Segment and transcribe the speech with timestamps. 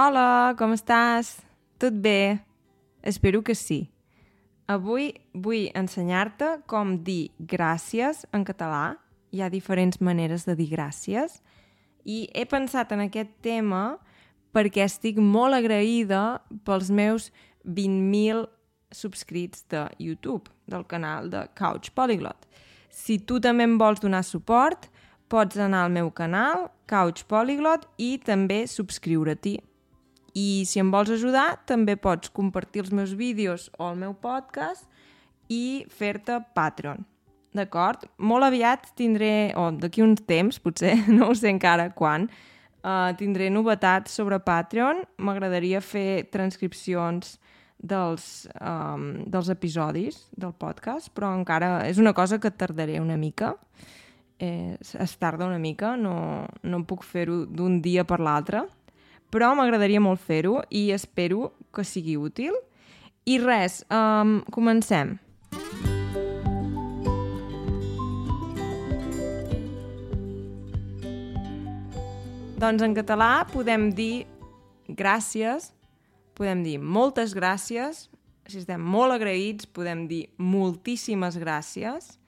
[0.00, 1.34] Hola, com estàs?
[1.76, 2.40] Tot bé?
[3.04, 3.90] Espero que sí.
[4.64, 8.94] Avui vull ensenyar-te com dir gràcies en català.
[9.36, 11.42] Hi ha diferents maneres de dir gràcies.
[12.08, 13.98] I he pensat en aquest tema
[14.56, 17.26] perquè estic molt agraïda pels meus
[17.68, 18.46] 20.000
[18.96, 22.48] subscrits de YouTube, del canal de Couch Polyglot.
[22.88, 24.88] Si tu també em vols donar suport,
[25.28, 29.58] pots anar al meu canal, Couch Polyglot, i també subscriure-t'hi.
[30.34, 34.86] I si em vols ajudar, també pots compartir els meus vídeos o el meu podcast
[35.52, 37.04] i fer-te Patreon.
[37.52, 38.06] D'acord?
[38.16, 42.30] Molt aviat tindré, o d'aquí uns temps, potser, no ho sé encara quan,
[42.80, 45.04] uh, tindré novetats sobre Patreon.
[45.20, 47.36] M'agradaria fer transcripcions
[47.82, 53.56] dels, um, dels episodis del podcast, però encara és una cosa que tardaré una mica.
[54.42, 58.64] Eh, es tarda una mica, no, no puc fer-ho d'un dia per l'altre,
[59.32, 62.54] però m'agradaria molt fer-ho i espero que sigui útil.
[63.24, 65.16] I res, um, comencem.
[72.62, 74.26] Doncs en català podem dir
[74.86, 75.72] gràcies,
[76.38, 78.06] podem dir moltes gràcies,
[78.46, 82.18] si estem molt agraïts podem dir moltíssimes gràcies.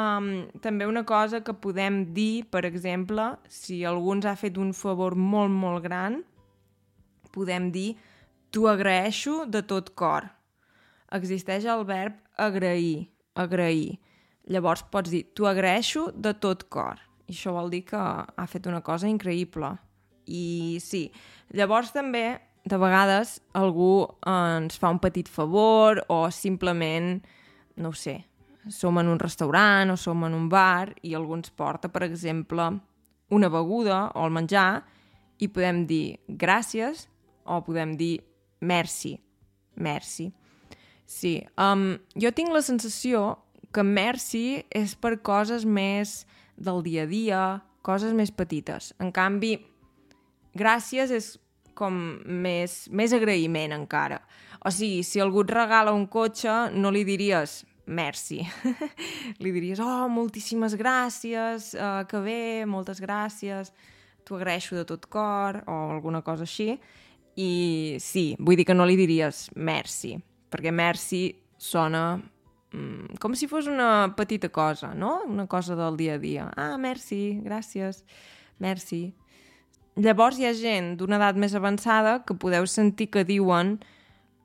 [0.00, 4.70] Um, també una cosa que podem dir, per exemple, si algú ens ha fet un
[4.76, 6.20] favor molt, molt gran,
[7.34, 7.94] podem dir
[8.54, 10.28] t'ho agraeixo de tot cor.
[11.16, 13.98] Existeix el verb agrair, agrair.
[14.50, 17.02] Llavors pots dir t'ho agraeixo de tot cor.
[17.26, 19.74] I això vol dir que ha fet una cosa increïble.
[20.30, 21.08] I sí,
[21.54, 27.18] llavors també de vegades algú ens fa un petit favor o simplement,
[27.76, 28.18] no ho sé,
[28.68, 32.66] som en un restaurant o som en un bar i algú ens porta, per exemple,
[33.30, 34.82] una beguda o el menjar
[35.40, 37.06] i podem dir gràcies
[37.44, 38.20] o podem dir
[38.60, 39.16] merci,
[39.76, 40.30] merci.
[41.06, 43.40] Sí, um, jo tinc la sensació
[43.74, 46.24] que merci és per coses més
[46.58, 47.42] del dia a dia,
[47.82, 48.92] coses més petites.
[49.00, 49.56] En canvi,
[50.54, 51.32] gràcies és
[51.74, 51.96] com
[52.26, 54.20] més, més agraïment encara.
[54.60, 58.40] O sigui, si algú et regala un cotxe, no li diries merci.
[59.42, 62.40] li diries, oh, moltíssimes gràcies, uh, que bé,
[62.70, 63.72] moltes gràcies,
[64.24, 66.78] t'ho agraeixo de tot cor, o alguna cosa així.
[67.40, 70.16] I sí, vull dir que no li diries merci,
[70.50, 71.22] perquè merci
[71.60, 75.20] sona mm, com si fos una petita cosa, no?
[75.28, 76.50] Una cosa del dia a dia.
[76.56, 78.04] Ah, merci, gràcies,
[78.58, 79.10] merci.
[80.00, 83.78] Llavors hi ha gent d'una edat més avançada que podeu sentir que diuen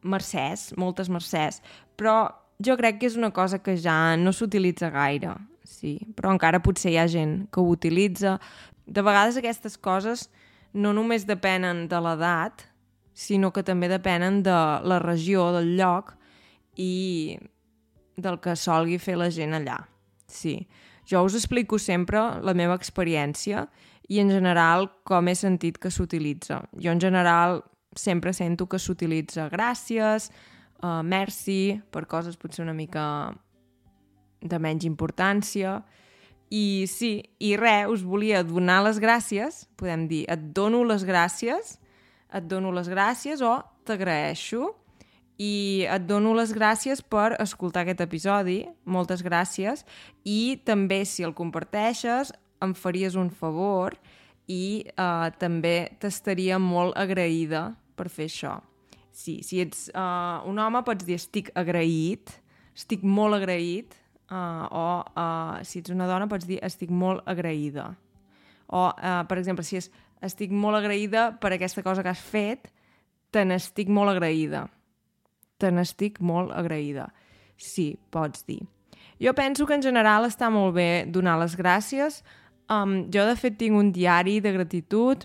[0.00, 1.60] mercès, moltes mercès,
[1.96, 2.28] però
[2.60, 5.34] jo crec que és una cosa que ja no s'utilitza gaire,
[5.64, 8.38] sí, però encara potser hi ha gent que ho utilitza.
[8.86, 10.28] De vegades aquestes coses
[10.72, 12.66] no només depenen de l'edat,
[13.14, 14.56] sinó que també depenen de
[14.86, 16.14] la regió, del lloc
[16.76, 17.38] i
[18.20, 19.80] del que solgui fer la gent allà.
[20.30, 20.68] Sí,
[21.08, 23.66] jo us explico sempre la meva experiència
[24.10, 26.62] i en general com he sentit que s'utilitza.
[26.78, 27.62] Jo en general
[27.96, 30.30] sempre sento que s'utilitza gràcies,
[30.82, 33.04] uh, merci, per coses potser una mica
[34.40, 35.80] de menys importància.
[36.50, 41.76] I sí, i res, us volia donar les gràcies, podem dir, et dono les gràcies,
[42.34, 44.72] et dono les gràcies o t'agraeixo
[45.40, 49.86] i et dono les gràcies per escoltar aquest episodi, moltes gràcies,
[50.24, 53.96] i també si el comparteixes em faries un favor
[54.50, 58.58] i uh, també t'estaria molt agraïda per fer això.
[59.20, 62.32] Sí, si ets uh, un home pots dir estic agraït,
[62.76, 63.96] estic molt agraït,
[64.30, 67.90] uh, o uh, si ets una dona pots dir estic molt agraïda.
[68.70, 69.90] O, uh, per exemple, si és
[70.24, 72.70] estic molt agraïda per aquesta cosa que has fet,
[73.30, 74.64] te n'estic molt agraïda.
[75.60, 77.10] Te n'estic molt agraïda.
[77.60, 78.62] Sí, pots dir.
[79.20, 82.22] Jo penso que en general està molt bé donar les gràcies,
[82.70, 85.24] Um, jo, de fet, tinc un diari de gratitud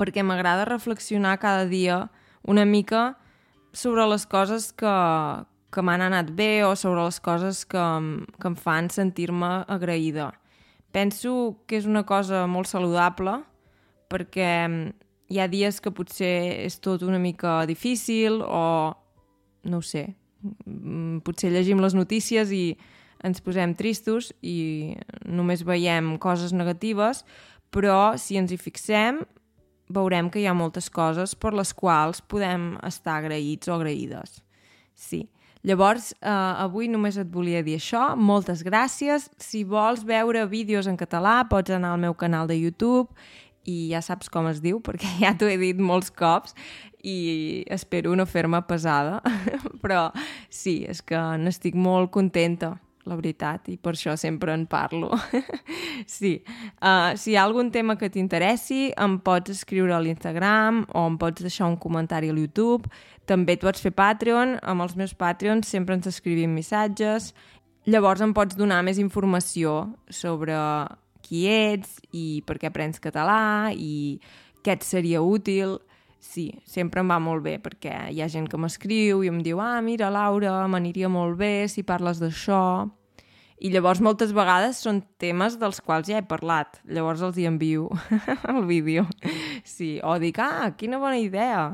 [0.00, 2.06] perquè m'agrada reflexionar cada dia
[2.42, 3.16] una mica
[3.72, 4.94] sobre les coses que,
[5.70, 7.84] que m'han anat bé o sobre les coses que,
[8.40, 10.32] que em fan sentir-me agraïda.
[10.90, 13.38] Penso que és una cosa molt saludable
[14.10, 14.50] perquè
[15.30, 18.90] hi ha dies que potser és tot una mica difícil o,
[19.70, 20.08] no ho sé,
[20.42, 22.74] mm, potser llegim les notícies i
[23.22, 24.96] ens posem tristos i
[25.28, 27.22] només veiem coses negatives,
[27.70, 29.20] però si ens hi fixem
[29.90, 34.40] veurem que hi ha moltes coses per les quals podem estar agraïts o agraïdes.
[34.94, 35.26] Sí.
[35.66, 38.14] Llavors, eh, avui només et volia dir això.
[38.16, 39.28] Moltes gràcies.
[39.36, 43.08] Si vols veure vídeos en català, pots anar al meu canal de YouTube
[43.68, 46.54] i ja saps com es diu, perquè ja t'ho he dit molts cops
[47.04, 49.20] i espero no fer-me pesada,
[49.82, 50.10] però
[50.48, 55.10] sí, és que n'estic molt contenta la veritat, i per això sempre en parlo.
[56.06, 56.34] sí,
[56.84, 61.16] uh, si hi ha algun tema que t'interessi, em pots escriure a l'Instagram o em
[61.20, 62.90] pots deixar un comentari a YouTube.
[63.30, 67.32] També et pots fer Patreon, amb els meus Patreons sempre ens escrivim missatges.
[67.88, 70.58] Llavors em pots donar més informació sobre
[71.24, 74.20] qui ets i per què aprens català i
[74.64, 75.78] què et seria útil.
[76.20, 79.60] Sí, sempre em va molt bé, perquè hi ha gent que m'escriu i em diu
[79.64, 82.88] «Ah, mira, Laura, m'aniria molt bé si parles d'això».
[83.60, 86.78] I llavors moltes vegades són temes dels quals ja he parlat.
[86.88, 87.88] Llavors els hi envio
[88.52, 89.04] el vídeo.
[89.64, 91.64] Sí, o dic «Ah, quina bona idea!»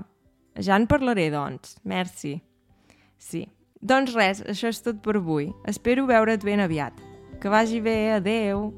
[0.63, 1.77] Ja en parlaré, doncs.
[1.85, 2.39] Merci.
[3.19, 3.45] Sí.
[3.83, 5.51] Doncs res, això és tot per avui.
[5.69, 6.97] Espero veure't ben aviat.
[7.43, 8.71] Que vagi bé, adeu!